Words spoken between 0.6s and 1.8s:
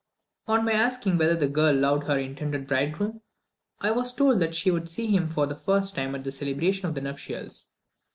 my asking whether the girl